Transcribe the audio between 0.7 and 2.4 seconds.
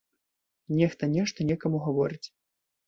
Нехта нешта некаму гаворыць.